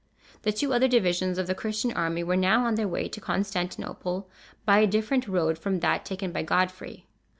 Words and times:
The 0.41 0.51
two 0.51 0.73
other 0.73 0.87
divisions 0.87 1.37
of 1.37 1.45
the 1.45 1.53
Christian 1.53 1.91
army 1.93 2.23
were 2.23 2.35
now 2.35 2.65
on 2.65 2.73
their 2.73 2.87
way 2.87 3.07
to 3.07 3.21
Constantinople, 3.21 4.27
by 4.65 4.79
a 4.79 4.87
different 4.87 5.27
road 5.27 5.59
from 5.59 5.79
that 5.81 6.05
taken 6.05 6.31
by 6.31 6.41
Godfrey. 6.41 7.05